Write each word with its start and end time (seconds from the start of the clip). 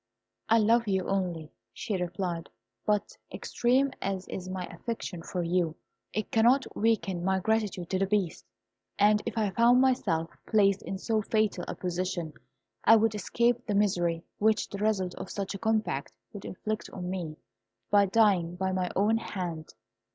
"I 0.49 0.57
love 0.57 0.87
you 0.87 1.07
only," 1.07 1.51
she 1.71 1.95
replied; 1.95 2.49
"but 2.87 3.15
extreme 3.31 3.91
as 4.01 4.27
is 4.29 4.49
my 4.49 4.65
affection 4.65 5.21
for 5.21 5.43
you, 5.43 5.75
it 6.11 6.31
cannot 6.31 6.65
weaken 6.75 7.23
my 7.23 7.39
gratitude 7.39 7.91
to 7.91 7.99
the 7.99 8.07
Beast, 8.07 8.43
and 8.97 9.21
if 9.27 9.37
I 9.37 9.51
found 9.51 9.79
myself 9.79 10.31
placed 10.47 10.81
in 10.81 10.97
so 10.97 11.21
fatal 11.21 11.65
a 11.67 11.75
position, 11.75 12.33
I 12.83 12.95
would 12.95 13.13
escape 13.13 13.63
the 13.67 13.75
misery 13.75 14.23
which 14.39 14.67
the 14.69 14.79
result 14.79 15.13
of 15.19 15.29
such 15.29 15.53
a 15.53 15.59
combat 15.59 16.11
would 16.33 16.45
inflict 16.45 16.89
on 16.89 17.07
me, 17.07 17.37
by 17.91 18.07
dying 18.07 18.55
by 18.55 18.71
my 18.71 18.89
own 18.95 19.17
hand. 19.17 19.75